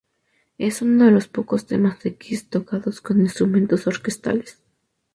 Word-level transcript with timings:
Es 0.57 0.81
uno 0.81 1.05
de 1.05 1.11
los 1.11 1.27
pocos 1.27 1.67
temas 1.67 2.01
de 2.01 2.17
Kiss 2.17 2.49
tocados 2.49 3.01
con 3.01 3.21
instrumentos 3.21 3.85
orquestales. 3.85 4.59